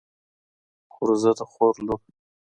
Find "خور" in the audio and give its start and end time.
1.51-1.75